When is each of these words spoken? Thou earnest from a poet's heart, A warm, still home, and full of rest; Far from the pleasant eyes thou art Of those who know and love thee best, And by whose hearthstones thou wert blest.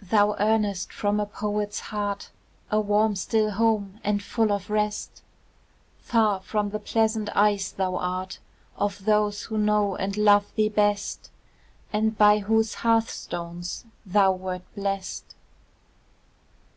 Thou 0.00 0.36
earnest 0.38 0.92
from 0.92 1.18
a 1.18 1.26
poet's 1.26 1.80
heart, 1.90 2.30
A 2.70 2.78
warm, 2.78 3.16
still 3.16 3.50
home, 3.50 3.98
and 4.04 4.22
full 4.22 4.52
of 4.52 4.70
rest; 4.70 5.22
Far 5.98 6.38
from 6.38 6.70
the 6.70 6.78
pleasant 6.78 7.30
eyes 7.34 7.72
thou 7.72 7.96
art 7.96 8.38
Of 8.76 9.06
those 9.06 9.42
who 9.46 9.58
know 9.58 9.96
and 9.96 10.16
love 10.16 10.54
thee 10.54 10.68
best, 10.68 11.30
And 11.92 12.16
by 12.16 12.38
whose 12.38 12.74
hearthstones 12.74 13.86
thou 14.04 14.30
wert 14.30 14.62
blest. 14.76 15.34